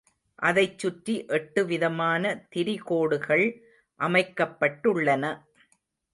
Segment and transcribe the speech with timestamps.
[0.35, 2.23] அதைச் சுற்றி எட்டு விதமான
[2.55, 3.45] திரிகோடுகள்
[3.99, 5.25] அமைக்கப்பட்டுள்ளன.